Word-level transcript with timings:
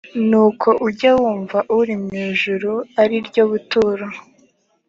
nuko 0.29 0.69
ujye 0.87 1.09
wumva 1.19 1.57
uri 1.77 1.95
mu 2.03 2.11
ijuru 2.27 2.71
ari 3.01 3.17
ryo 3.27 3.43
buturo 3.51 4.05